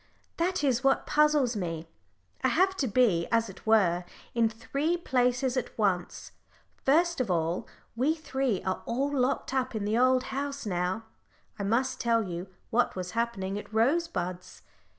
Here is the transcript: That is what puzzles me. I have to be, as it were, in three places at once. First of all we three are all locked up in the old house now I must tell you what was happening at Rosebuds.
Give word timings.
That 0.37 0.63
is 0.63 0.83
what 0.83 1.05
puzzles 1.05 1.55
me. 1.55 1.87
I 2.43 2.47
have 2.47 2.75
to 2.77 2.87
be, 2.87 3.27
as 3.31 3.49
it 3.51 3.67
were, 3.67 4.03
in 4.33 4.49
three 4.49 4.97
places 4.97 5.55
at 5.57 5.77
once. 5.77 6.31
First 6.83 7.21
of 7.21 7.29
all 7.29 7.67
we 7.95 8.15
three 8.15 8.63
are 8.63 8.81
all 8.87 9.15
locked 9.15 9.53
up 9.53 9.75
in 9.75 9.85
the 9.85 9.99
old 9.99 10.23
house 10.33 10.65
now 10.65 11.03
I 11.59 11.63
must 11.63 11.99
tell 12.01 12.23
you 12.23 12.47
what 12.71 12.95
was 12.95 13.11
happening 13.11 13.59
at 13.59 13.71
Rosebuds. 13.71 14.63